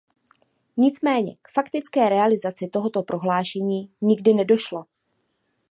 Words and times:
Nicméně 0.77 1.35
k 1.41 1.51
faktické 1.51 2.09
realizaci 2.09 2.67
tohoto 2.67 3.03
prohlášení 3.03 3.91
nikdy 4.01 4.33
nedošlo. 4.33 4.85